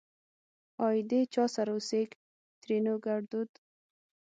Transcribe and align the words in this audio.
آئيدې 0.85 1.21
چا 1.33 1.43
سره 1.55 1.71
اوسيږ؛ 1.75 2.09
ترينو 2.61 2.93
ګړدود 3.05 3.49